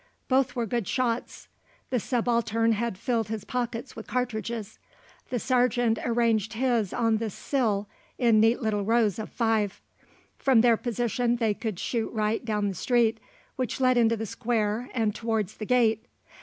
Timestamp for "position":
10.75-11.35